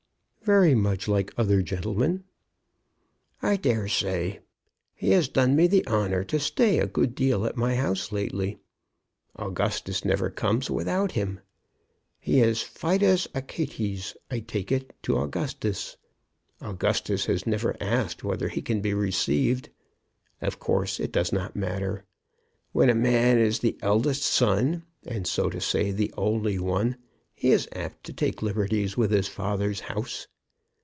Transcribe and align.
"Very 0.43 0.73
much 0.75 1.07
like 1.07 1.31
other 1.37 1.61
gentlemen." 1.61 2.23
"I 3.43 3.55
dare 3.57 3.87
say. 3.87 4.39
He 4.95 5.11
has 5.11 5.29
done 5.29 5.55
me 5.55 5.65
the 5.67 5.85
honor 5.87 6.23
to 6.25 6.39
stay 6.41 6.77
a 6.79 6.87
good 6.87 7.13
deal 7.15 7.45
at 7.45 7.55
my 7.55 7.75
house 7.75 8.11
lately. 8.11 8.57
Augustus 9.37 10.03
never 10.03 10.29
comes 10.31 10.69
without 10.69 11.11
him. 11.13 11.39
He 12.19 12.39
is 12.41 12.63
'Fidus 12.63 13.27
Achates,' 13.35 14.15
I 14.31 14.39
take 14.39 14.71
it, 14.73 14.91
to 15.03 15.19
Augustus. 15.19 15.95
Augustus 16.59 17.27
has 17.27 17.45
never 17.47 17.77
asked 17.79 18.21
whether 18.23 18.49
he 18.49 18.61
can 18.63 18.81
be 18.81 18.93
received. 18.95 19.69
Of 20.41 20.59
course 20.59 20.99
it 20.99 21.11
does 21.13 21.31
not 21.31 21.55
matter. 21.55 22.03
When 22.73 22.89
a 22.89 22.95
man 22.95 23.37
is 23.37 23.59
the 23.59 23.77
eldest 23.81 24.23
son, 24.23 24.83
and, 25.05 25.25
so 25.27 25.49
to 25.51 25.61
say, 25.61 25.91
the 25.91 26.13
only 26.17 26.57
one, 26.59 26.97
he 27.35 27.51
is 27.51 27.69
apt 27.73 28.03
to 28.05 28.13
take 28.13 28.41
liberties 28.41 28.97
with 28.97 29.11
his 29.11 29.27
father's 29.29 29.81
house. 29.81 30.27